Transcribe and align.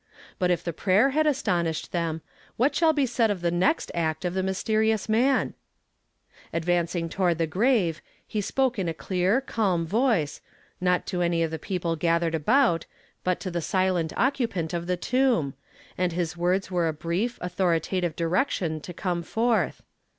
But 0.39 0.49
if 0.49 0.63
the 0.63 0.73
prayer 0.73 1.11
had 1.11 1.27
astonished 1.27 1.91
them, 1.91 2.23
what 2.57 2.73
shall 2.75 2.91
be 2.91 3.05
said 3.05 3.29
of 3.29 3.41
the 3.41 3.51
next 3.51 3.91
ret 3.93 4.25
of 4.25 4.33
this 4.33 4.43
mysteri 4.43 4.91
ous 4.91 5.07
man? 5.07 5.53
Advancing 6.51 7.07
toward 7.07 7.37
the 7.37 7.45
grave, 7.45 8.01
he 8.25 8.41
spoke 8.41 8.79
in 8.79 8.89
a 8.89 8.95
clear, 8.95 9.41
calm 9.41 9.85
voice, 9.85 10.41
not 10.81 11.05
to 11.05 11.21
any 11.21 11.43
of 11.43 11.51
the 11.51 11.59
people 11.59 11.95
gathered 11.95 12.33
about, 12.33 12.87
but 13.23 13.39
to 13.41 13.51
the 13.51 13.61
silent 13.61 14.11
occupant 14.17 14.73
of 14.73 14.87
the 14.87 14.97
tomb; 14.97 15.53
and 15.99 16.13
his 16.13 16.35
words 16.35 16.71
were 16.71 16.87
a 16.87 16.93
brief, 16.93 17.37
authoritative 17.39 18.15
direction 18.15 18.81
to 18.81 18.95
come 18.95 19.21
forth. 19.21 19.83